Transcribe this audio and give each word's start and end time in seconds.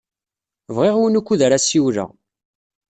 Bɣiɣ 0.75 0.95
win 0.99 1.17
wukud 1.17 1.41
ara 1.45 1.57
ssiwleɣ. 1.63 2.09